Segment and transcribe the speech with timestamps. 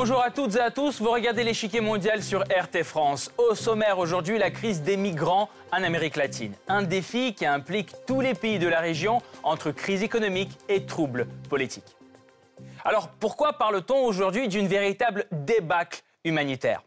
[0.00, 3.32] Bonjour à toutes et à tous, vous regardez l'échiquier mondial sur RT France.
[3.36, 6.54] Au sommaire aujourd'hui, la crise des migrants en Amérique latine.
[6.68, 11.26] Un défi qui implique tous les pays de la région entre crise économique et troubles
[11.50, 11.96] politiques.
[12.84, 16.84] Alors pourquoi parle-t-on aujourd'hui d'une véritable débâcle humanitaire?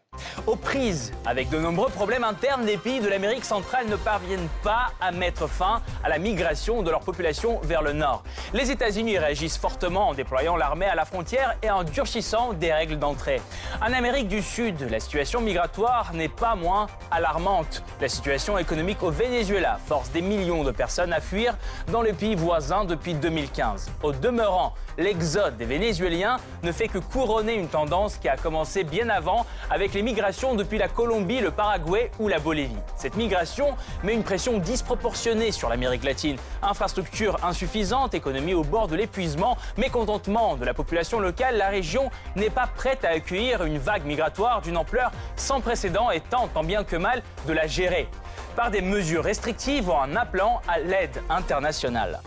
[0.48, 4.88] Aux prises avec de nombreux problèmes internes, les pays de l'Amérique centrale ne parviennent pas
[5.00, 8.24] à mettre fin à la migration de leur population vers le nord.
[8.54, 12.98] Les États-Unis réagissent fortement en déployant l'armée à la frontière et en durcissant des règles
[12.98, 13.42] d'entrée.
[13.82, 17.84] En Amérique du Sud, la situation migratoire n'est pas moins alarmante.
[18.00, 21.56] La situation économique au Venezuela force des millions de personnes à fuir
[21.92, 23.92] dans les pays voisins depuis 2015.
[24.04, 29.10] Au demeurant, l'exode des Vénézuéliens ne fait que couronner une tendance qui a commencé bien
[29.10, 32.76] avant avec les migrations depuis la Colombie, le Paraguay ou la Bolivie.
[32.96, 36.38] Cette migration met une pression disproportionnée sur l'Amérique latine.
[36.62, 42.50] Infrastructures insuffisantes, économie au bord de l'épuisement, mécontentement de la population locale, la région n'est
[42.50, 46.84] pas prête à accueillir une vague migratoire d'une ampleur sans précédent et tente tant bien
[46.84, 48.08] que mal de la gérer
[48.56, 52.20] par des mesures restrictives ou en appelant à l'aide internationale.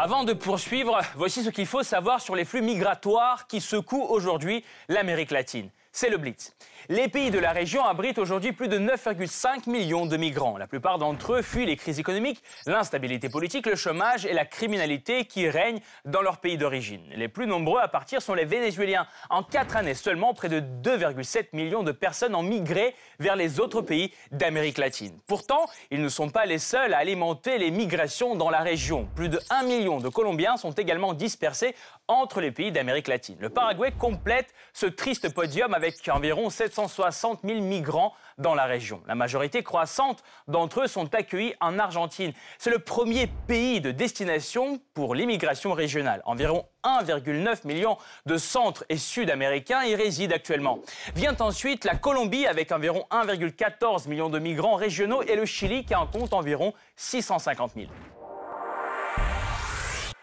[0.00, 4.64] Avant de poursuivre, voici ce qu'il faut savoir sur les flux migratoires qui secouent aujourd'hui
[4.88, 5.70] l'Amérique latine.
[5.90, 6.54] C'est le Blitz.
[6.90, 10.56] Les pays de la région abritent aujourd'hui plus de 9,5 millions de migrants.
[10.56, 15.26] La plupart d'entre eux fuient les crises économiques, l'instabilité politique, le chômage et la criminalité
[15.26, 17.02] qui règnent dans leur pays d'origine.
[17.14, 19.06] Les plus nombreux à partir sont les Vénézuéliens.
[19.28, 23.82] En quatre années seulement, près de 2,7 millions de personnes ont migré vers les autres
[23.82, 25.20] pays d'Amérique latine.
[25.26, 29.06] Pourtant, ils ne sont pas les seuls à alimenter les migrations dans la région.
[29.14, 31.74] Plus de 1 million de Colombiens sont également dispersés
[32.08, 33.36] entre les pays d'Amérique latine.
[33.40, 39.02] Le Paraguay complète ce triste podium avec environ 700 160 000 migrants dans la région.
[39.06, 42.32] La majorité croissante d'entre eux sont accueillis en Argentine.
[42.58, 46.22] C'est le premier pays de destination pour l'immigration régionale.
[46.24, 50.78] Environ 1,9 million de centres et sud-américains y résident actuellement.
[51.14, 55.94] Vient ensuite la Colombie avec environ 1,14 million de migrants régionaux et le Chili qui
[55.94, 57.86] en compte environ 650 000.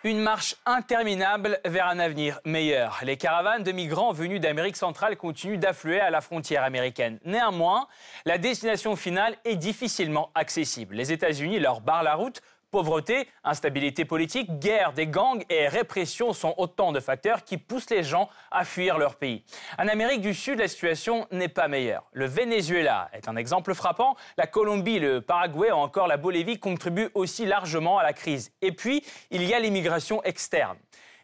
[0.05, 2.99] Une marche interminable vers un avenir meilleur.
[3.01, 7.17] Les caravanes de migrants venus d'Amérique centrale continuent d'affluer à la frontière américaine.
[7.25, 7.87] Néanmoins,
[8.23, 10.93] la destination finale est difficilement accessible.
[10.93, 12.43] Les États-Unis leur barrent la route
[12.75, 18.03] Pauvreté, instabilité politique, guerre des gangs et répression sont autant de facteurs qui poussent les
[18.03, 19.45] gens à fuir leur pays.
[19.79, 22.03] En Amérique du Sud, la situation n'est pas meilleure.
[22.11, 24.17] Le Venezuela est un exemple frappant.
[24.37, 28.51] La Colombie, le Paraguay ou encore la Bolivie contribuent aussi largement à la crise.
[28.61, 30.75] Et puis, il y a l'immigration externe.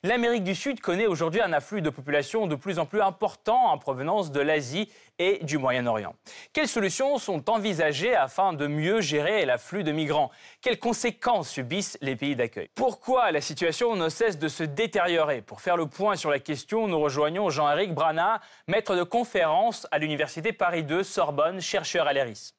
[0.03, 3.77] L'Amérique du Sud connaît aujourd'hui un afflux de population de plus en plus important en
[3.77, 6.15] provenance de l'Asie et du Moyen-Orient.
[6.53, 10.31] Quelles solutions sont envisagées afin de mieux gérer l'afflux de migrants?
[10.59, 12.71] Quelles conséquences subissent les pays d'accueil?
[12.73, 15.43] Pourquoi la situation ne cesse de se détériorer?
[15.43, 19.99] Pour faire le point sur la question, nous rejoignons Jean-Éric Brana, maître de conférence à
[19.99, 22.55] l'Université Paris 2 Sorbonne, chercheur à l'ERIS.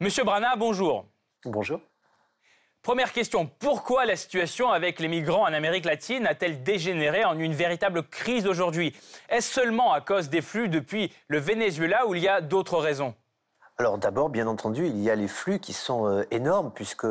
[0.00, 1.06] Monsieur Brana, bonjour.
[1.44, 1.80] Bonjour.
[2.82, 7.54] Première question, pourquoi la situation avec les migrants en Amérique latine a-t-elle dégénéré en une
[7.54, 8.92] véritable crise aujourd'hui?
[9.28, 13.14] Est-ce seulement à cause des flux depuis le Venezuela ou il y a d'autres raisons?
[13.78, 17.06] Alors d'abord, bien entendu, il y a les flux qui sont euh, énormes puisque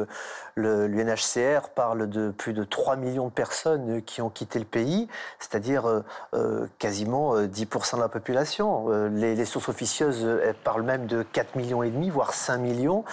[0.56, 5.08] l'UNHCR parle de plus de 3 millions de personnes qui ont quitté le pays,
[5.40, 6.02] c'est-à-dire euh,
[6.36, 8.88] euh, quasiment 10% de la population.
[9.10, 10.28] Les, sources officieuses
[10.64, 13.04] parlent même de 4 millions et demi, voire 5 millions.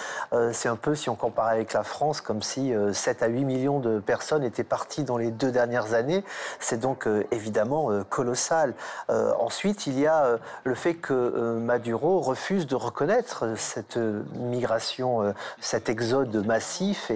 [0.53, 3.81] C'est un peu, si on compare avec la France, comme si 7 à 8 millions
[3.81, 6.23] de personnes étaient parties dans les deux dernières années.
[6.61, 8.75] C'est donc évidemment colossal.
[9.09, 13.99] ensuite, il y a le fait que Maduro refuse de reconnaître cette
[14.35, 17.11] migration, euh, cet exode massif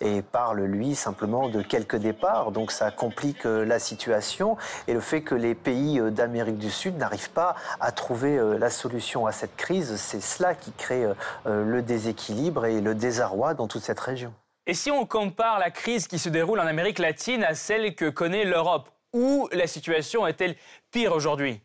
[0.00, 2.52] et, parle, lui, simplement de quelques départs.
[2.52, 6.70] Donc ça complique euh, la situation et le fait que les pays euh, d'Amérique du
[6.70, 11.06] Sud n'arrivent pas à trouver la solution à cette crise, c'est cela qui crée
[11.46, 14.32] le déséquilibre et le désarroi dans toute cette région.
[14.66, 18.10] Et si on compare la crise qui se déroule en Amérique latine à celle que
[18.10, 20.56] connaît l'Europe, où la situation est-elle
[20.90, 21.60] pire aujourd'hui?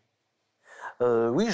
[1.01, 1.49] Euh, oui,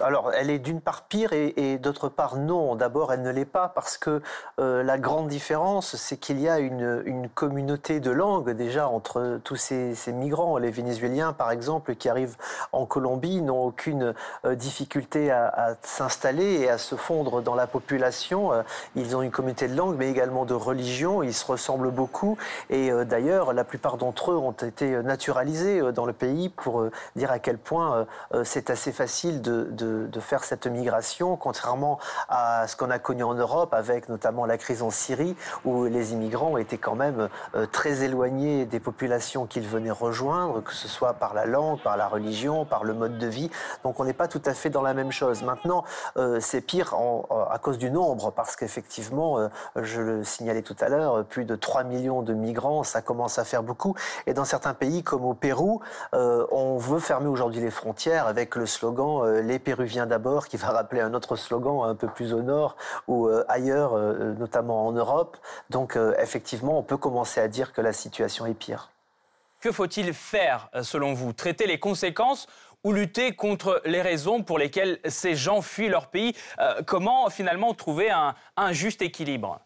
[0.00, 2.74] alors elle est d'une part pire et, d'autre part non.
[2.74, 4.22] D'abord, elle ne l'est pas parce que
[4.58, 7.02] euh, la grande différence, c'est qu'il y a une,
[7.34, 10.58] communauté de langue déjà entre tous ces, migrants.
[10.58, 12.36] Les Vénézuéliens, par exemple, qui arrivent
[12.72, 14.14] en Colombie, n'ont aucune
[14.44, 18.50] euh, difficulté à, s'installer et à se fondre dans la population.
[18.96, 21.22] ils ont une communauté de langue, mais également de religion.
[21.22, 22.36] Ils se ressemblent beaucoup
[22.70, 26.84] et d'ailleurs, la plupart d'entre eux ont été naturalisés dans le pays pour
[27.16, 28.06] dire à quel point
[28.44, 31.98] c'est c'est assez facile de, faire cette migration, contrairement
[32.28, 36.12] à ce qu'on a connu en Europe, avec notamment la crise en Syrie, où les
[36.12, 41.14] immigrants étaient quand même euh, très éloignés des populations qu'ils venaient rejoindre, que ce soit
[41.14, 43.50] par la langue, par la religion, par le mode de vie.
[43.82, 45.42] Donc on n'est pas tout à fait dans la même chose.
[45.42, 45.82] Maintenant,
[46.16, 50.76] euh, c'est pire en, à cause du nombre, parce qu'effectivement, euh, je le signalais tout
[50.78, 53.96] à l'heure, plus de 3 millions de migrants, ça commence à faire beaucoup.
[54.28, 55.80] Et dans certains pays comme au Pérou,
[56.12, 61.00] on veut fermer aujourd'hui les frontières avec le slogan Les Péruviens d'abord, qui va rappeler
[61.00, 62.76] un autre slogan un peu plus au nord
[63.08, 63.96] ou ailleurs,
[64.38, 65.36] notamment en Europe.
[65.70, 68.90] Donc effectivement, on peut commencer à dire que la situation est pire.
[69.62, 71.32] Que faut-il faire, euh, selon vous?
[71.32, 72.48] Traiter les conséquences
[72.82, 76.34] ou lutter contre les raisons pour lesquelles ces gens fuient leur pays?
[76.58, 79.60] Euh, Comment finalement trouver un juste équilibre?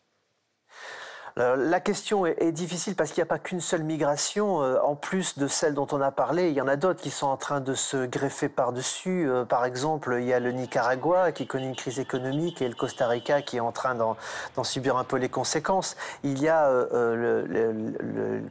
[1.37, 4.62] La question est, difficile parce qu'il n'y a pas qu'une seule migration.
[4.62, 7.11] Euh, en plus de celle dont on a parlé, il y en a d'autres qui
[7.11, 9.29] sont en train de se greffer par-dessus.
[9.29, 12.75] Euh, par exemple, il y a le Nicaragua qui connaît une crise économique et le
[12.75, 14.17] Costa Rica qui est en train d'en
[14.65, 15.97] subir un peu les conséquences.
[16.23, 18.43] Il y a euh, le,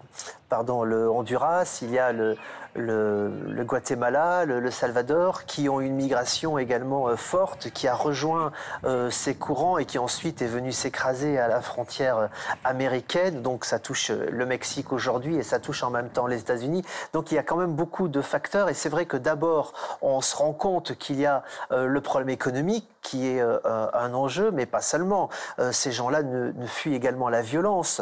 [0.49, 2.35] pardon, le Honduras, il y a le,
[2.75, 8.51] le, Guatemala, le, Salvador, qui ont une migration également euh, forte, qui a rejoint
[8.83, 12.27] euh, ces courants et qui ensuite est venu s'écraser à la frontière euh,
[12.63, 13.41] américaine.
[13.41, 16.83] Donc ça touche le Mexique aujourd'hui et ça touche en même temps les États-Unis.
[17.13, 20.21] Donc il y a quand même beaucoup de facteurs et c'est vrai que d'abord on
[20.21, 24.81] se rend compte qu'il y a le problème économique qui est un enjeu, mais pas
[24.81, 25.29] seulement.
[25.71, 28.01] ces gens-là ne, fuient également la violence.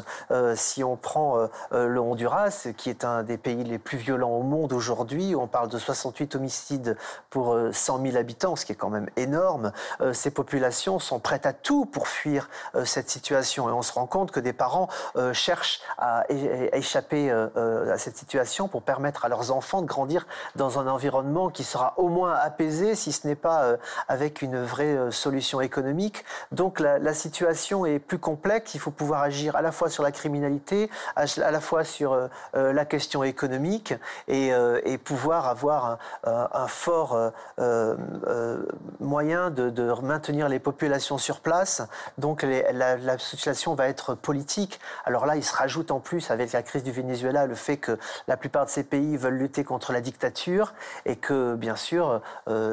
[0.56, 2.33] si on prend le Honduras,
[2.78, 6.36] qui est un des pays les plus violents au monde, d'aujourd'hui, on parle de 68
[6.36, 6.98] homicides
[7.30, 9.72] pour 100 euh, 000 habitants, ce qui est quand même énorme.
[10.02, 13.70] Euh, ces populations sont prêtes à tout pour fuir euh, cette situation.
[13.70, 14.88] Et on se rend compte que des parents
[15.34, 20.26] cherchent à, échapper à cette situation pour permettre à leurs enfants de grandir
[20.56, 23.78] dans un environnement qui sera au moins apaisé, si ce n'est pas
[24.08, 26.26] avec une vraie solution économique.
[26.52, 28.74] Donc la, situation est plus complexe.
[28.76, 32.23] Il faut pouvoir agir à la fois sur la criminalité, à la fois sur
[32.54, 33.94] la question économique.
[34.28, 37.30] Et euh, pouvoir avoir un, fort euh,
[37.60, 38.66] euh,
[39.00, 39.72] moyen de,
[40.02, 41.82] maintenir les populations sur place.
[42.18, 44.80] Donc la, situation va être politique.
[45.06, 47.98] Alors là, il se rajoute en plus avec la crise du Venezuela le fait que
[48.28, 50.74] la plupart de ces pays veulent lutter contre la dictature
[51.06, 52.22] et que bien sûr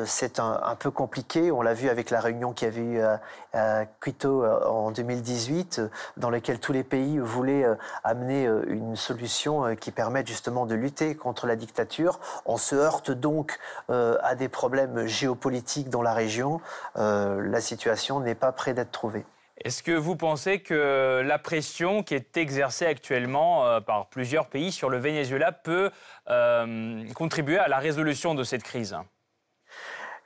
[0.07, 1.51] c'est un, peu compliqué.
[1.51, 3.01] On l'a vu avec la réunion qui avait eu
[3.53, 5.83] à, à Quito en 2018,
[6.17, 7.65] dans laquelle tous les pays voulaient
[8.05, 13.59] amener une solution qui permette justement de lutter contre la dictature on se heurte donc
[13.91, 16.61] euh, à des problèmes géopolitiques dans la région.
[16.97, 19.25] Euh, la situation n'est pas près d'être trouvée.
[19.63, 24.73] Est-ce que vous pensez que la pression qui est exercée actuellement euh, par plusieurs pays
[24.73, 25.91] sur le Venezuela peut
[27.15, 28.97] contribuer à la résolution de cette crise?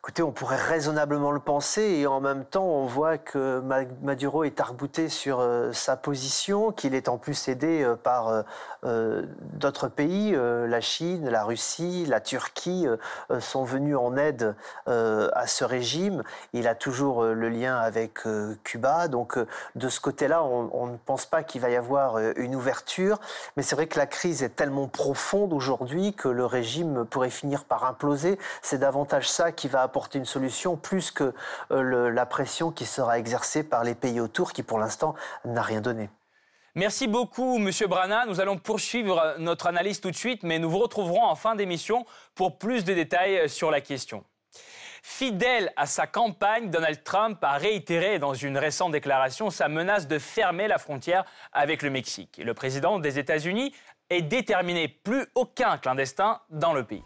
[0.04, 3.62] Écoutez, on pourrait raisonnablement le penser et en même temps, on voit que
[4.02, 8.44] Maduro est arbouté sur euh, sa position, qu'il est en plus aidé euh, par
[8.84, 9.22] euh,
[9.54, 12.86] d'autres pays, la Chine, la Russie, la Turquie
[13.40, 14.54] sont venus en aide
[14.86, 16.22] à ce régime.
[16.52, 18.18] Il a toujours le lien avec
[18.62, 19.38] Cuba, donc
[19.74, 23.20] de ce côté-là, on, on, ne pense pas qu'il va y avoir une ouverture,
[23.56, 27.64] mais c'est vrai que la crise est tellement profonde aujourd'hui que le régime pourrait finir
[27.64, 28.38] par imploser.
[28.60, 31.32] C'est davantage ça qui va apporter une solution plus que
[31.70, 35.80] euh, la pression qui sera exercée par les pays autour qui pour l'instant n'a rien
[35.80, 36.10] donné.
[36.74, 38.26] Merci beaucoup, Monsieur Brana.
[38.26, 42.06] Nous allons poursuivre notre analyse tout de suite, mais nous vous retrouverons en fin d'émission
[42.34, 44.24] pour plus de détails sur la question.
[45.04, 50.18] Fidèle à sa campagne, Donald Trump a réitéré dans une récente déclaration sa menace de
[50.18, 52.40] fermer la frontière avec le Mexique.
[52.44, 53.72] le président des États-Unis
[54.10, 57.04] est déterminé, plus aucun clandestin dans le pays.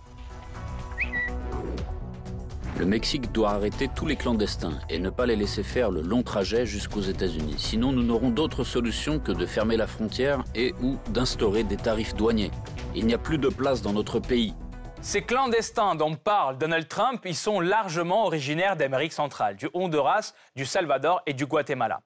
[2.78, 6.22] Le Mexique doit arrêter tous les clandestins et ne pas les laisser faire le long
[6.22, 7.56] trajet jusqu'aux États-Unis.
[7.58, 12.14] Sinon, nous n'aurons d'autre solution que de fermer la frontière et ou d'instaurer des tarifs
[12.14, 12.52] douaniers.
[12.94, 14.54] Il n'y a plus de place dans notre pays.
[15.00, 20.64] Ces clandestins dont parle Donald Trump, ils sont largement originaires d'Amérique centrale, du Honduras, du
[20.64, 22.02] Salvador et du Guatemala.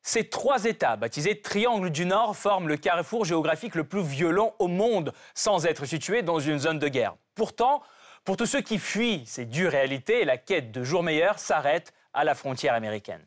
[0.00, 4.68] Ces trois États, baptisés Triangle du Nord, forment le carrefour géographique le plus violent au
[4.68, 7.16] monde, sans être situés dans une zone de guerre.
[7.34, 7.82] Pourtant,
[8.26, 12.24] pour tous ceux qui fuient ces dures réalités, la quête de jours meilleurs s'arrête à
[12.24, 13.20] la frontière américaine.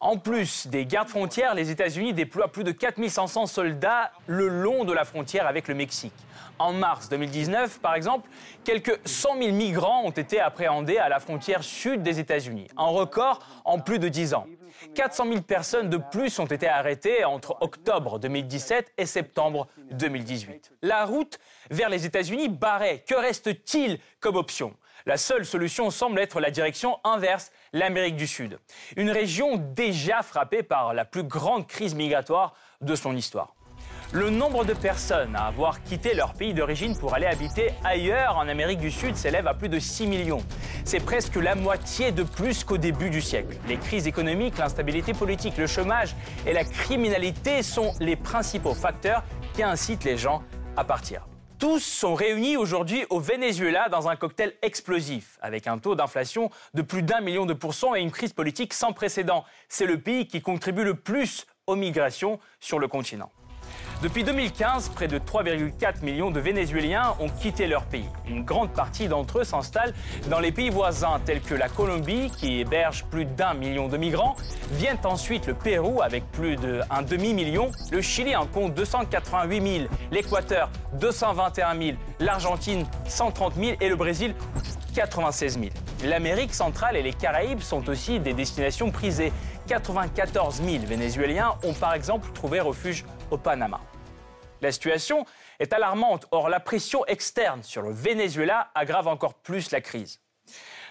[0.00, 4.94] En plus des gardes frontières, les États-Unis déploient plus de 4500 soldats le long de
[4.94, 6.14] la frontière avec le Mexique.
[6.58, 8.28] En mars 2019, par exemple,
[8.64, 13.40] quelques 100 000 migrants ont été appréhendés à la frontière sud des États-Unis, un record
[13.66, 14.46] en plus de 10 ans.
[14.94, 20.72] 400 000 personnes de plus ont été arrêtées entre octobre 2017 et septembre 2018.
[20.82, 21.38] La route
[21.70, 23.04] vers les États-Unis barrée.
[23.06, 24.74] Que reste-t-il comme option?
[25.06, 28.58] La seule solution semble être la direction inverse, l'Amérique du Sud.
[28.96, 33.54] Une région déjà frappée par la plus grande crise migratoire de son histoire.
[34.12, 38.48] Le nombre de personnes à avoir quitté leur pays d'origine pour aller habiter ailleurs en
[38.48, 40.42] Amérique du Sud s'élève à plus de 6 millions.
[40.86, 43.58] C'est presque la moitié de plus qu'au début du siècle.
[43.68, 49.62] Les crises économiques, l'instabilité politique, le chômage et la criminalité sont les principaux facteurs qui
[49.62, 50.42] incitent les gens
[50.78, 51.28] à partir.
[51.58, 56.80] Tous sont réunis aujourd'hui au Venezuela dans un cocktail explosif, avec un taux d'inflation de
[56.80, 59.44] plus d'un million de pourcents et une crise politique sans précédent.
[59.68, 63.30] C'est le pays qui contribue le plus aux migrations sur le continent.
[64.00, 68.08] Depuis 2015, près de 3,4 millions de Vénézuéliens ont quitté leur pays.
[68.28, 69.92] Une grande partie d'entre eux s'installe
[70.28, 74.36] dans les pays voisins tels que la Colombie, qui héberge plus d'un million de migrants.
[74.70, 77.72] Viennent ensuite le Pérou avec plus d'un demi-million.
[77.90, 79.88] Le Chili en compte 288 000.
[80.12, 81.96] L'Équateur 221 000.
[82.20, 84.32] L'Argentine 130 000 et le Brésil
[84.94, 85.66] 96 000.
[86.04, 89.32] L'Amérique centrale et les Caraïbes sont aussi des destinations prisées.
[89.66, 93.80] 94 000 Vénézuéliens ont par exemple trouvé refuge au Panama.
[94.60, 95.24] La situation
[95.60, 100.20] est alarmante, or la pression externe sur le Venezuela aggrave encore plus la crise.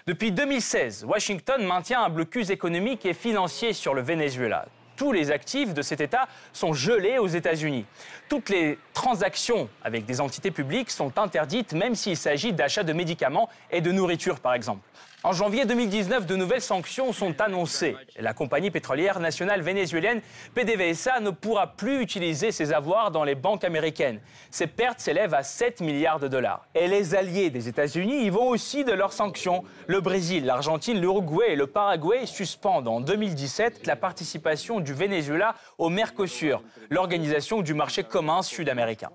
[0.06, 4.66] Depuis 2016, Washington maintient un blocus économique et financier sur le Venezuela.
[4.96, 7.84] Tous les actifs de cet État sont gelés aux États-Unis.
[8.28, 13.48] Toutes les transactions avec des entités publiques sont interdites, même s'il s'agit d'achats de médicaments
[13.70, 14.82] et de nourriture, par exemple.
[15.24, 17.96] En janvier 2019, de nouvelles sanctions sont annoncées.
[18.20, 20.20] La compagnie pétrolière nationale vénézuélienne
[20.54, 24.20] PDVSA ne pourra plus utiliser ses avoirs dans les banques américaines.
[24.52, 26.66] Ses pertes s'élèvent à 7 milliards de dollars.
[26.76, 29.64] Et les alliés des États-Unis y vont aussi de leurs sanctions.
[29.88, 35.88] Le Brésil, l'Argentine, l'Uruguay et le Paraguay suspendent en 2017 la participation du Venezuela au
[35.88, 39.10] Mercosur, l'organisation du marché commun sud-américain.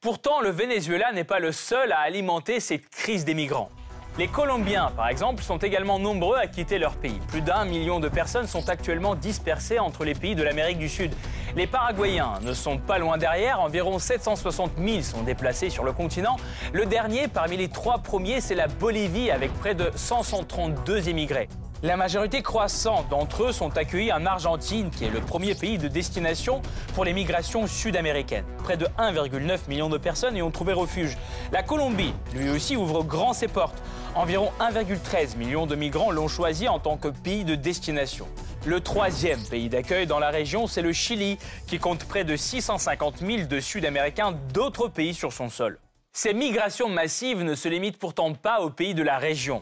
[0.00, 3.70] Pourtant, le Venezuela n'est pas le seul à alimenter cette crise des migrants.
[4.18, 7.20] Les Colombiens, par exemple, sont également nombreux à quitter leur pays.
[7.28, 11.12] Plus d'un million de personnes sont actuellement dispersées entre les pays de l'Amérique du Sud.
[11.54, 16.36] Les Paraguayens ne sont pas loin derrière, environ 760 000 sont déplacés sur le continent.
[16.72, 21.48] Le dernier, parmi les trois premiers, c'est la Bolivie avec près de 132 immigrés.
[21.82, 25.88] La majorité croissante d'entre eux sont accueillis en Argentine, qui est le premier pays de
[25.88, 26.62] destination
[26.94, 28.46] pour les migrations sud-américaines.
[28.64, 31.18] Près de 1,9 million de personnes y ont trouvé refuge.
[31.52, 33.82] La Colombie, lui aussi, ouvre grand ses portes.
[34.14, 38.26] Environ 1,13 million de migrants l'ont choisi en tant que pays de destination.
[38.64, 43.18] Le troisième pays d'accueil dans la région, c'est le Chili, qui compte près de 650
[43.18, 45.78] 000 de Sud-Américains d'autres pays sur son sol.
[46.18, 49.60] Ces migrations massives ne se limitent pourtant pas aux pays de la région.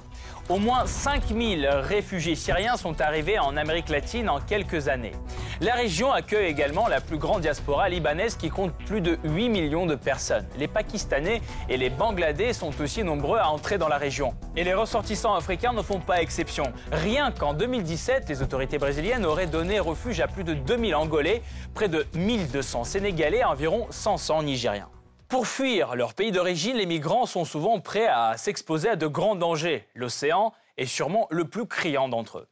[0.49, 5.17] Au moins 5000 réfugiés syriens sont arrivés en Amérique latine en quelques années.
[5.61, 9.85] La région accueille également la plus grande diaspora libanaise qui compte plus de 8 millions
[9.87, 10.47] de personnes.
[10.57, 14.37] Les Pakistanais et les Bangladais sont aussi nombreux à entrer dans la région.
[14.55, 16.73] Et les ressortissants africains ne font pas exception.
[16.93, 21.43] Rien qu'en 2017, les autorités brésiliennes auraient donné refuge à plus de 2000 Angolais,
[21.75, 24.94] près de 1200 Sénégalais et environ 500 Nigériens.
[25.35, 29.35] Pour fuir leur pays d'origine, les migrants sont souvent prêts à s'exposer à de grands
[29.35, 29.85] dangers.
[29.97, 32.49] L'océan est sûrement le plus criant d'entre eux.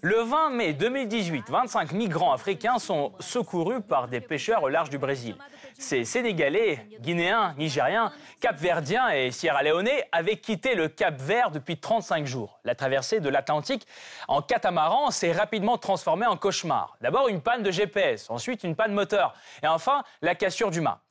[0.00, 4.96] Le 20 mai 2018, 25 migrants africains sont secourus par des pêcheurs au large du
[4.96, 5.36] Brésil.
[5.78, 12.24] Ces Sénégalais, Guinéens, Nigériens, Capverdiens et Sierra Leone avaient quitté le Cap Vert depuis 35
[12.24, 12.58] jours.
[12.64, 13.86] La traversée de l'Atlantique
[14.28, 16.96] en catamaran s'est rapidement transformée en cauchemar.
[17.02, 21.02] D'abord une panne de GPS, ensuite une panne moteur et enfin la cassure du mât.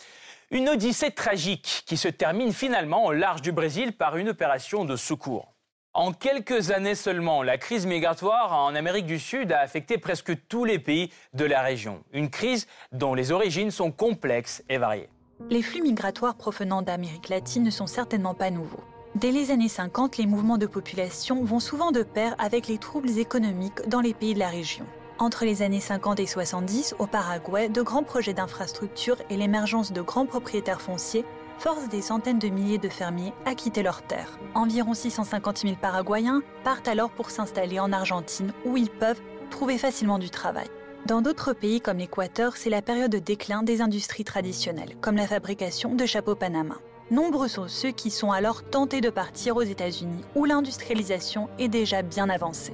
[0.53, 4.95] Une odyssée tragique qui se termine finalement au large du Brésil par une opération de
[4.95, 5.55] secours.
[5.95, 10.63] En quelques années seulement, la crise migratoire en Amérique du Sud a affecté presque tous
[10.63, 12.03] les pays de la région.
[12.13, 15.09] Une crise dont les origines sont complexes et variées.
[15.49, 18.83] Les flux migratoires provenant d'Amérique latine ne sont certainement pas nouveaux.
[19.15, 23.17] Dès les années 50, les mouvements de population vont souvent de pair avec les troubles
[23.17, 24.85] économiques dans les pays de la région.
[25.19, 30.01] Entre les années 50 et 70, au Paraguay, de grands projets d'infrastructures et l'émergence de
[30.01, 31.23] grands propriétaires fonciers
[31.59, 34.39] forcent des centaines de milliers de fermiers à quitter leurs terres.
[34.55, 40.17] Environ 650 000 Paraguayens partent alors pour s'installer en Argentine, où ils peuvent trouver facilement
[40.17, 40.67] du travail.
[41.05, 45.27] Dans d'autres pays comme l'Équateur, c'est la période de déclin des industries traditionnelles, comme la
[45.27, 46.75] fabrication de chapeaux Panama.
[47.11, 52.01] Nombreux sont ceux qui sont alors tentés de partir aux États-Unis, où l'industrialisation est déjà
[52.01, 52.73] bien avancée.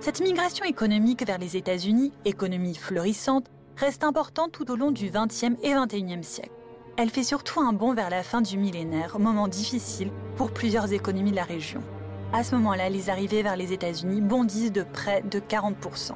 [0.00, 5.58] Cette migration économique vers les États-Unis, économie florissante, reste importante tout au long du XXe
[5.62, 6.52] et XXIe siècle.
[6.96, 11.32] Elle fait surtout un bond vers la fin du millénaire, moment difficile pour plusieurs économies
[11.32, 11.82] de la région.
[12.32, 16.12] À ce moment-là, les arrivées vers les États-Unis bondissent de près de 40%.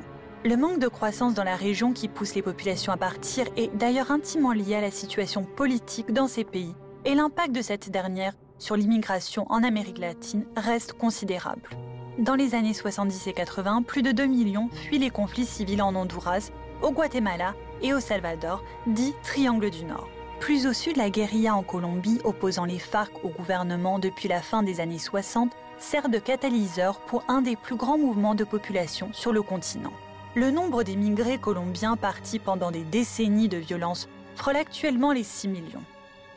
[0.46, 4.10] Le manque de croissance dans la région qui pousse les populations à partir est d'ailleurs
[4.10, 6.74] intimement lié à la situation politique dans ces pays
[7.04, 11.68] et l'impact de cette dernière sur l'immigration en Amérique latine reste considérable.
[12.18, 15.96] Dans les années 70 et 80, plus de 2 millions fuient les conflits civils en
[15.96, 20.08] Honduras, au Guatemala et au Salvador, dit Triangle du Nord.
[20.38, 24.62] Plus au sud, la guérilla en Colombie, opposant les FARC au gouvernement depuis la fin
[24.62, 29.32] des années 60, sert de catalyseur pour un des plus grands mouvements de population sur
[29.32, 29.92] le continent.
[30.36, 35.82] Le nombre d'émigrés colombiens partis pendant des décennies de violence frôle actuellement les 6 millions.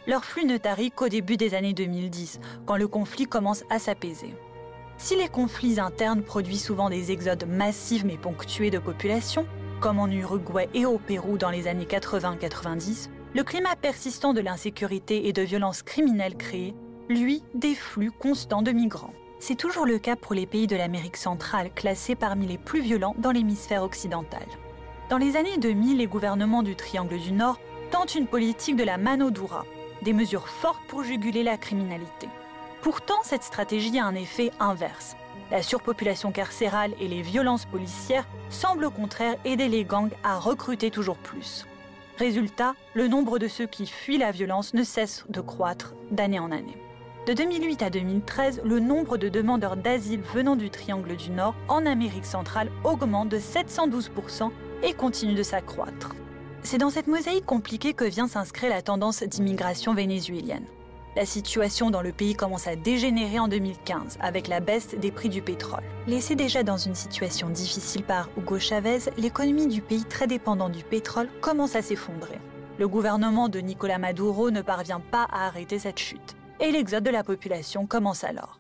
[0.08, 4.34] Leur flux ne tarit qu'au début des années 2010, quand le conflit commence à s'apaiser.
[5.00, 9.46] Si les conflits internes produisent souvent des exodes massifs mais ponctués de population,
[9.80, 15.28] comme en Uruguay et au Pérou dans les années 80-90, le climat persistant de l'insécurité
[15.28, 16.74] et de violences criminelles crée,
[17.10, 19.14] lui, des flux constants de migrants.
[19.40, 23.16] C'est toujours le cas pour les pays de l'Amérique centrale, classés parmi les plus violents
[23.20, 24.46] dans l'hémisphère occidental.
[25.12, 27.60] Dans les années 2000, les gouvernements du Triangle du Nord
[27.92, 29.64] tentent une politique de la mano dura,
[30.02, 32.28] des mesures fortes pour juguler la criminalité.
[32.90, 35.18] Pourtant, cette stratégie a un effet inverse.
[35.52, 40.90] La surpopulation carcérale et les violences policières semblent au contraire aider les gangs à recruter
[40.90, 41.68] toujours plus.
[42.18, 46.50] Résultat, le nombre de ceux qui fuient la violence ne cesse de croître d'année en
[46.50, 46.78] année.
[47.26, 51.86] De 2008 à 2013, le nombre de demandeurs d'asile venant du Triangle du Nord en
[51.86, 54.50] Amérique centrale augmente de 712%
[54.84, 56.16] et continue de s'accroître.
[56.64, 60.68] C'est dans cette mosaïque compliquée que vient s'inscrire la tendance d'immigration vénézuélienne.
[61.16, 65.30] La situation dans le pays commence à dégénérer en 2015 avec la baisse des prix
[65.30, 65.84] du pétrole.
[66.06, 70.84] Laissé déjà dans une situation difficile par Hugo Chavez, l'économie du pays très dépendant du
[70.84, 72.40] pétrole commence à s'effondrer.
[72.78, 76.36] Le gouvernement de Nicolas Maduro ne parvient pas à arrêter cette chute.
[76.60, 78.60] Et l'exode de la population commence alors.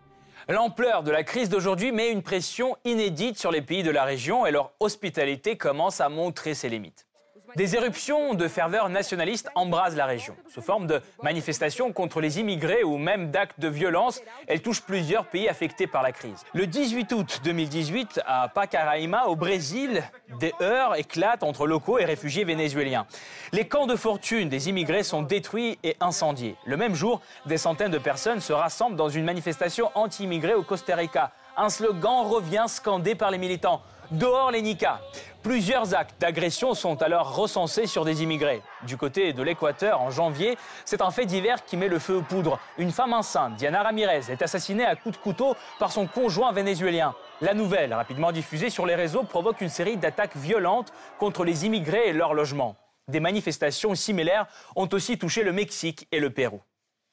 [0.50, 4.46] L'ampleur de la crise d'aujourd'hui met une pression inédite sur les pays de la région
[4.46, 7.07] et leur hospitalité commence à montrer ses limites.
[7.56, 10.36] Des éruptions de ferveur nationaliste embrasent la région.
[10.50, 15.25] Sous forme de manifestations contre les immigrés ou même d'actes de violence, elles touchent plusieurs
[15.25, 16.44] pays affectés par la crise.
[16.54, 20.04] Le 18 août 2018, à Pacaraima, au Brésil,
[20.39, 23.08] des heurts éclatent entre locaux et réfugiés vénézuéliens.
[23.54, 26.56] Les camps de fortune des immigrés sont détruits et incendiés.
[26.65, 30.95] Le même jour, des centaines de personnes se rassemblent dans une manifestation anti-immigrés au Costa
[30.95, 31.32] Rica.
[31.56, 33.82] Un slogan revient scandé par les militants.
[34.12, 35.02] Dehors les Nika.
[35.43, 38.62] Plusieurs actes d'agression sont alors recensés sur des immigrés.
[38.84, 42.22] Du côté de l'Équateur, en janvier, c'est un fait divers qui met le feu aux
[42.22, 42.58] poudres.
[42.78, 47.15] Une femme enceinte, Diana Ramirez, est assassinée à coups de couteau par son conjoint vénézuélien.
[47.41, 52.08] La nouvelle, rapidement diffusée sur les réseaux, provoque une série d'attaques violentes contre les immigrés
[52.08, 52.78] et leurs logements.
[53.10, 56.62] Des manifestations similaires ont aussi touché le Mexique et le Pérou.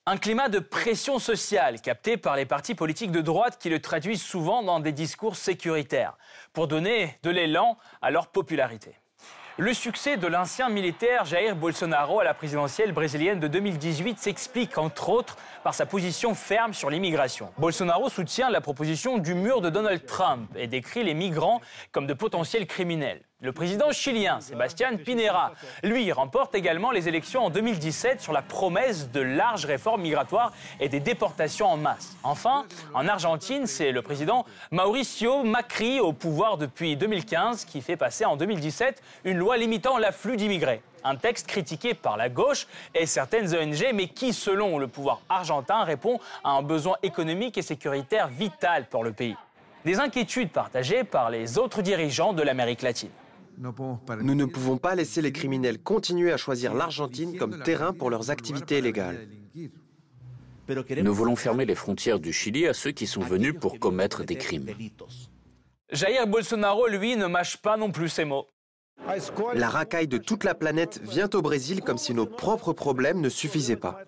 [0.07, 4.21] Un climat de pression sociale capté par les partis politiques de droite qui le traduisent
[4.23, 6.19] souvent dans des discours sécuritaires
[6.53, 8.97] pour donner de l'élan à leur popularité.
[9.57, 15.09] Le succès de l'ancien militaire Jair Bolsonaro à la présidentielle brésilienne de 2018 s'explique entre
[15.09, 17.51] autres par sa position ferme sur l'immigration.
[17.57, 21.63] Bolsonaro soutient la proposition du mur de Donald Trump et décrit les migrants
[21.93, 23.23] comme de potentiels criminels.
[23.45, 25.53] Le président chilien, Sébastien Pinera,
[25.83, 30.89] lui, remporte également les élections en 2017 sur la promesse de larges réformes migratoires et
[30.89, 32.17] des déportations en masse.
[32.23, 38.25] Enfin, en Argentine, c'est le président Mauricio Macri au pouvoir depuis 2015 qui fait passer
[38.25, 40.81] en 2017 une loi limitant l'afflux d'immigrés.
[41.05, 45.85] Un texte critiqué par la gauche et certaines ONG, mais qui, selon le pouvoir argentin,
[45.85, 49.37] répond à un besoin économique et sécuritaire vital pour le pays.
[49.85, 53.11] Des inquiétudes partagées par les autres dirigeants de l'Amérique latine.
[53.59, 58.31] Nous ne pouvons pas laisser les criminels continuer à choisir l'Argentine comme terrain pour leurs
[58.31, 59.29] activités illégales.
[61.03, 64.37] Nous voulons fermer les frontières du Chili à ceux qui sont venus pour commettre des
[64.37, 64.71] crimes.
[65.91, 68.47] Jair Bolsonaro, lui, ne mâche pas non plus ses mots.
[69.55, 73.29] La racaille de toute la planète vient au Brésil comme si nos propres problèmes ne
[73.29, 74.01] suffisaient pas.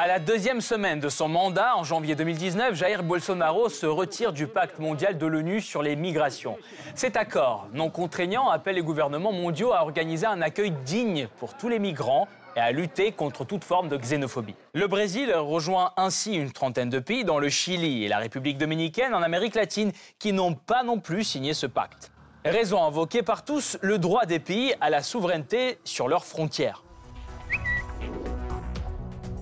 [0.00, 4.46] À la deuxième semaine de son mandat, en janvier 2019, Jair Bolsonaro se retire du
[4.46, 6.56] pacte mondial de l'ONU sur les migrations.
[6.94, 11.68] Cet accord, non contraignant, appelle les gouvernements mondiaux à organiser un accueil digne pour tous
[11.68, 14.54] les migrants et à lutter contre toute forme de xénophobie.
[14.72, 19.14] Le Brésil rejoint ainsi une trentaine de pays, dont le Chili et la République dominicaine
[19.14, 22.12] en Amérique latine, qui n'ont pas non plus signé ce pacte.
[22.44, 26.84] Raison invoquée par tous, le droit des pays à la souveraineté sur leurs frontières.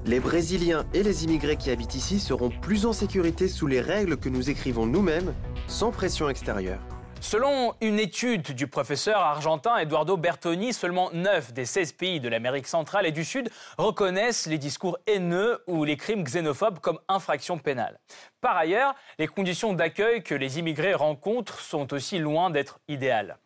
[0.06, 4.16] Les Brésiliens et les immigrés qui habitent ici seront plus en sécurité sous les règles
[4.16, 5.34] que nous écrivons nous-mêmes,
[5.66, 6.78] sans pression extérieure.
[7.20, 12.68] Selon une étude du professeur argentin Eduardo Bertoni, seulement 9 des 16 pays de l'Amérique
[12.68, 17.98] centrale et du Sud reconnaissent les discours haineux ou les crimes xénophobes comme infractions pénales.
[18.40, 23.38] Par ailleurs, les conditions d'accueil que les immigrés rencontrent sont aussi loin d'être idéales.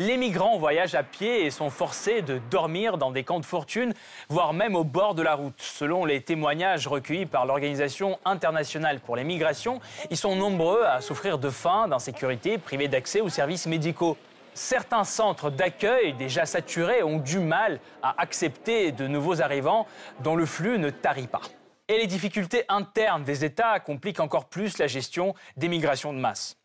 [0.00, 3.94] Les migrants voyagent à pied et sont forcés de dormir dans des camps de fortune,
[4.28, 5.60] voire même au bord de la route.
[5.60, 9.80] Selon les témoignages recueillis par l'Organisation internationale pour les migrations,
[10.12, 14.16] ils sont nombreux à souffrir de faim, d'insécurité, privés d'accès aux services médicaux.
[14.54, 19.88] Certains centres d'accueil déjà saturés ont du mal à accepter de nouveaux arrivants
[20.20, 21.42] dont le flux ne tarit pas.
[21.88, 26.57] Et les difficultés internes des États compliquent encore plus la gestion des migrations de masse.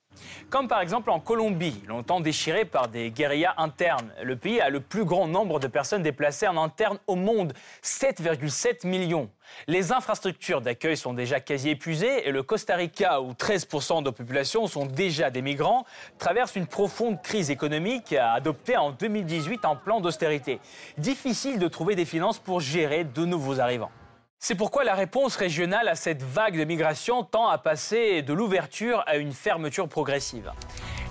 [0.49, 4.11] Comme par exemple en Colombie, longtemps déchirée par des guérillas internes.
[4.21, 8.87] Le pays a le plus grand nombre de personnes déplacées en interne au monde, 7,7
[8.87, 9.29] millions.
[9.67, 14.11] Les infrastructures d'accueil sont déjà quasi épuisées et le Costa Rica, où 13% de la
[14.11, 15.85] population sont déjà des migrants,
[16.17, 20.59] traverse une profonde crise économique adoptée en 2018 en plan d'austérité.
[20.97, 23.91] Difficile de trouver des finances pour gérer de nouveaux arrivants.
[24.45, 29.01] C'est pourquoi la réponse régionale à cette vague de migration tend à passer de l'ouverture
[29.07, 30.51] à une fermeture progressive.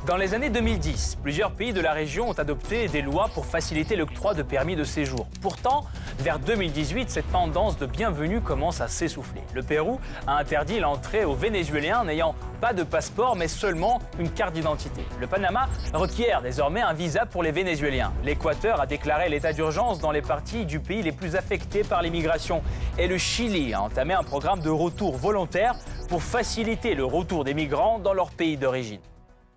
[0.05, 3.95] Dans les années 2010, plusieurs pays de la région ont adopté des lois pour faciliter
[3.95, 5.29] l'octroi de permis de séjour.
[5.41, 5.85] Pourtant,
[6.19, 9.43] vers 2018, cette tendance de bienvenue commence à s'essouffler.
[9.55, 14.55] Le Pérou a interdit l'entrée aux Vénézuéliens n'ayant pas de passeport mais seulement une carte
[14.55, 15.05] d'identité.
[15.21, 18.13] Le Panama requiert désormais un visa pour les Vénézuéliens.
[18.25, 22.65] L'Équateur a déclaré l'état d'urgence dans les parties du pays les plus affectés par l'immigration.
[22.99, 25.77] Et le Chili a entamé un programme de retour volontaire
[26.09, 28.99] pour faciliter le retour des migrants dans leur pays d'origine.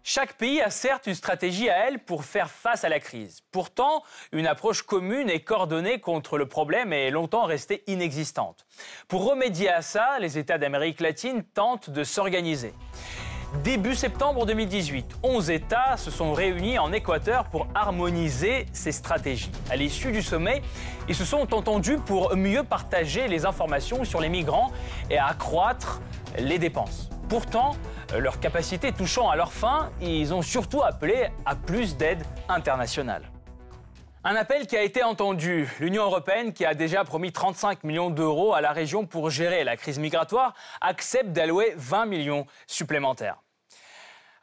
[0.08, 3.42] Chaque pays a certes une stratégie à elle pour faire face à la crise.
[3.52, 8.68] Pourtant, une approche commune et coordonnée contre le problème est longtemps restée inexistante.
[9.08, 12.72] Pour remédier à ça, les États d'Amérique latine tentent de s'organiser.
[13.64, 19.52] Début septembre 2018, 11 États se sont réunis en Équateur pour harmoniser ces stratégies.
[19.70, 20.62] À l'issue du sommet,
[21.08, 24.72] ils se sont entendus pour mieux partager les informations sur les migrants
[25.10, 26.02] et accroître
[26.38, 27.10] les dépenses.
[27.30, 27.76] Pourtant,
[28.14, 33.24] euh, leur capacité touchant à leur fin, ils ont surtout appelé à plus d'aide internationale.
[34.24, 35.70] Un appel qui a été entendu.
[35.80, 39.78] L'Union européenne, qui a déjà promis 35 millions d'euros à la région pour gérer la
[39.78, 43.45] crise migratoire, accepte d'allouer 20 millions supplémentaires.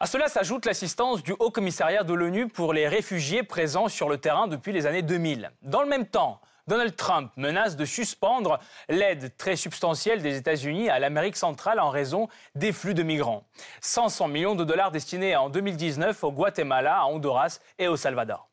[0.03, 4.19] À cela s'ajoute l'assistance du Haut Commissariat de l'ONU pour les réfugiés présents sur le
[4.19, 5.53] terrain depuis les années 2000.
[5.63, 10.99] Dans le même temps, Donald Trump menace de suspendre l'aide très substantielle des États-Unis à
[10.99, 13.45] l'Amérique centrale en raison des flux de migrants.
[13.81, 18.49] 500 millions de dollars destinés en 2019 au Guatemala, à Honduras et au Salvador.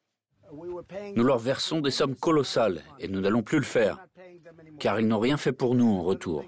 [1.16, 3.98] Nous leur versons des sommes colossales et nous n'allons plus le faire,
[4.80, 6.46] car ils n'ont rien fait pour nous en retour.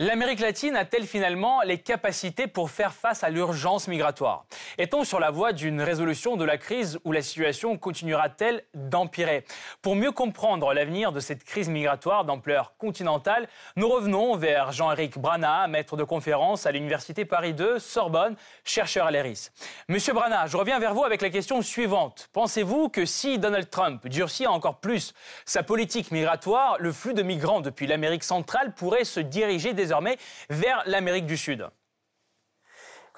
[0.00, 4.44] L'Amérique latine a-t-elle finalement les capacités pour faire face à l'urgence migratoire?
[4.78, 9.44] Est-on sur la voie d'une résolution de la crise où la situation continuera-t-elle d'empirer?
[9.82, 15.66] Pour mieux comprendre l'avenir de cette crise migratoire d'ampleur continentale, nous revenons vers Jean-Éric Brana,
[15.66, 19.50] maître de conférence à l'Université Paris 2, Sorbonne, chercheur à l'ERIS.
[19.88, 22.28] Monsieur Brana, je reviens vers vous avec la question suivante.
[22.32, 25.12] Pensez-vous que si Donald Trump durcit encore plus
[25.44, 30.18] sa politique migratoire, le flux de migrants depuis l'Amérique centrale pourrait se diriger des désormais
[30.50, 31.66] vers l'Amérique du Sud.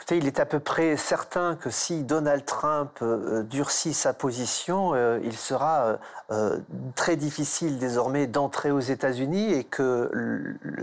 [0.00, 4.92] Écoutez, il est à peu près certain que si Donald Trump euh, durcit sa position,
[4.94, 5.98] euh, il sera
[6.30, 6.56] euh,
[6.94, 10.10] très difficile désormais d'entrer aux États-Unis et que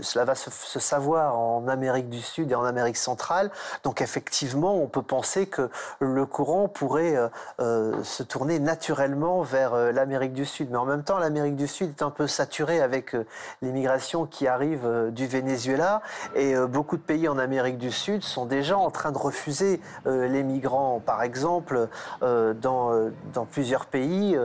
[0.02, 3.50] cela va se, savoir en Amérique du Sud et en Amérique centrale.
[3.82, 7.16] Donc effectivement, on peut penser que le courant pourrait
[7.58, 10.68] se tourner naturellement vers l'Amérique du Sud.
[10.70, 13.16] Mais en même temps, l'Amérique du Sud est un peu saturée avec
[13.62, 16.02] l'immigration qui arrive du Venezuela
[16.34, 20.42] et beaucoup de pays en Amérique du Sud sont déjà en train de refuser les
[20.42, 21.00] migrants.
[21.04, 21.88] Par exemple,
[22.20, 24.38] dans, dans plusieurs pays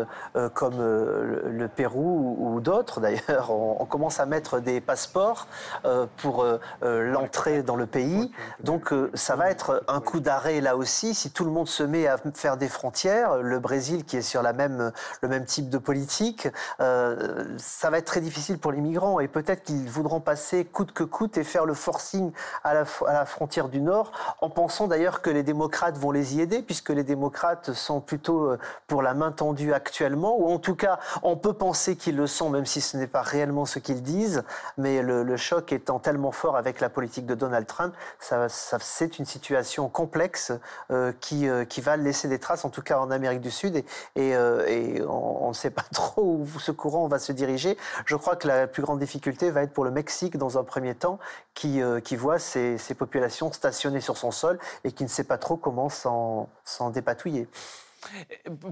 [0.53, 5.47] comme le, Pérou ou, d'autres d'ailleurs, on, commence à mettre des passeports
[5.85, 8.31] euh, pour euh, euh, l'entrée dans le pays.
[8.61, 12.07] Donc ça va être un coup d'arrêt là aussi si tout le monde se met
[12.07, 13.37] à faire des frontières.
[13.37, 16.47] Le Brésil qui est sur la même, le même type de politique,
[16.79, 21.03] ça va être très difficile pour les migrants et peut-être qu'ils voudront passer coûte que
[21.03, 22.31] coûte et faire le forcing
[22.63, 26.35] à la, à la frontière du Nord en pensant d'ailleurs que les démocrates vont les
[26.35, 28.51] y aider puisque les démocrates sont plutôt
[28.87, 32.49] pour la main tendue actuellement ou en tout cas on peut penser qu'ils le sont,
[32.49, 34.43] même si ce n'est pas réellement ce qu'ils disent,
[34.77, 39.25] mais le, choc étant tellement fort avec la politique de Donald Trump, ça, c'est une
[39.25, 40.51] situation complexe
[40.91, 43.77] euh, qui, euh, qui va laisser des traces, en tout cas en Amérique du Sud,
[44.15, 47.77] et, euh, on ne sait pas trop où ce courant va se diriger.
[48.05, 50.95] Je crois que la plus grande difficulté va être pour le Mexique dans un premier
[50.95, 51.19] temps,
[51.53, 55.37] qui, qui voit ses, ses populations stationnées sur son sol et qui ne sait pas
[55.37, 56.49] trop comment s'en
[56.93, 57.47] dépatouiller.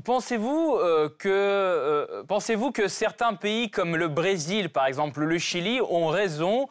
[0.04, 5.80] Pensez-vous euh, que, euh, pensez-vous que certains pays comme le Brésil, par exemple, le Chili,
[5.90, 6.68] ont raison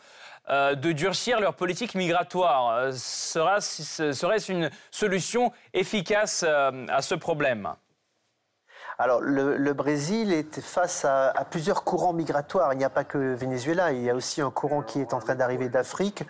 [0.48, 2.92] euh, de durcir leur politique migratoire?
[2.92, 7.70] Serait-ce une solution efficace à ce problème?
[9.02, 12.74] Alors, le, Brésil est face à, plusieurs courants migratoires.
[12.74, 15.20] Il n'y a pas que Venezuela, il y a aussi un courant qui est en
[15.20, 16.24] train d'arriver d'Afrique,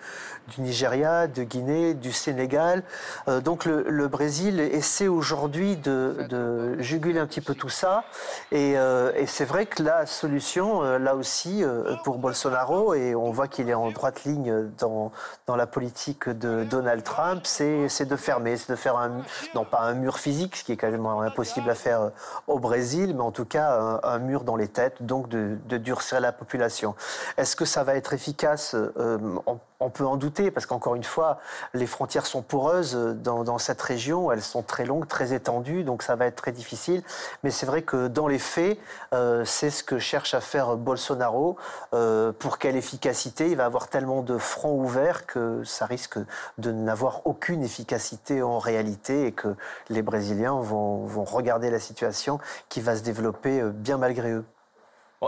[0.46, 2.85] du Nigeria, de Guinée, du Sénégal.
[3.26, 8.04] Euh, donc, le, Brésil essaie aujourd'hui de, juguler un petit peu tout ça.
[8.52, 11.64] Et, euh, c'est vrai que la solution, euh, là aussi,
[12.04, 15.11] pour Bolsonaro, et on voit qu'il est en droite ligne dans,
[15.48, 19.22] dans la politique de Donald Trump, c'est de fermer, c'est de faire un,
[19.56, 22.12] non pas un mur physique, ce qui est même impossible à faire
[22.46, 26.33] au Brésil, mais en tout cas un, mur dans les têtes, donc de, durcir la
[26.33, 26.94] population.
[27.37, 28.75] Est-ce que ça va être efficace?
[28.75, 29.18] Euh,
[29.81, 31.38] on peut en douter, parce qu'encore une fois,
[31.73, 36.16] les frontières sont poreuses dans, cette région, elles sont très longues, très étendues, donc ça
[36.16, 37.03] va être très difficile.
[37.42, 38.79] Mais c'est vrai que dans les faits,
[39.14, 41.57] euh, c'est ce que cherche à faire Bolsonaro.
[41.94, 43.51] Euh, pour quelle efficacité?
[43.51, 46.18] Il va avoir tellement de fronts ouverts que ça risque
[46.59, 49.57] de n'avoir aucune efficacité en réalité et que
[49.88, 54.44] les Brésiliens vont regarder la situation qui va se développer euh, bien malgré eux.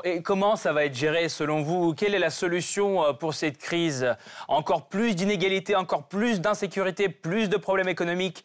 [0.04, 1.94] Et comment ça va être géré selon vous?
[1.94, 4.14] Quelle est la solution euh, pour cette crise?
[4.48, 8.44] Encore plus d'inégalités, encore plus d'insécurité, plus de problèmes économiques.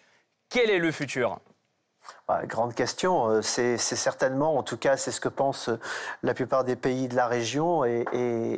[0.49, 1.39] Quel est le futur?
[2.27, 3.29] Bah, grande question.
[3.29, 5.79] Euh, c'est certainement, en tout cas, c'est ce que pensent euh,
[6.23, 8.03] la plupart des pays de la région et,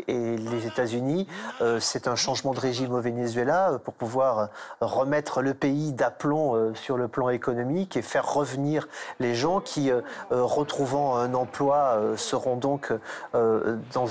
[0.07, 1.27] les États-Unis.
[1.61, 4.49] Euh, c'est un changement de régime au Venezuela pour pouvoir
[4.81, 8.87] remettre le pays d'aplomb sur le plan économique et faire revenir
[9.19, 9.91] les gens qui,
[10.31, 12.91] retrouvant un emploi, seront donc
[13.33, 14.07] dans,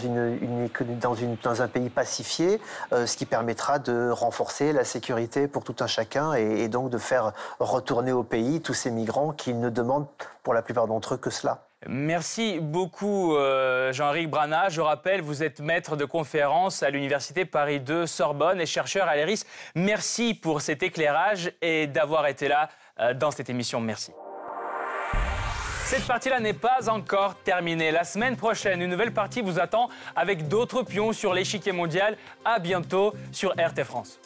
[1.63, 2.61] un pays pacifié,
[2.93, 6.99] ce qui permettra de renforcer la sécurité pour tout un chacun et, et donc de
[6.99, 10.07] faire retourner au pays tous ces migrants qui ne demandent
[10.43, 11.69] pour la plupart d'entre eux que cela.
[11.87, 14.69] Merci beaucoup euh, Jean-Éric Brana.
[14.69, 19.15] Je rappelle, vous êtes maître de conférence à l'Université Paris 2 Sorbonne et chercheur à
[19.15, 19.45] l'ERIS.
[19.77, 23.81] Merci pour cet éclairage et d'avoir été là euh, dans cette émission.
[23.81, 24.13] Merci.
[25.85, 27.93] Cette partie-là n'est pas encore terminée.
[27.93, 32.19] La semaine prochaine, une nouvelle partie vous attend avec d'autres pions sur l'échiquier mondial.
[32.45, 34.19] À bientôt sur RT France.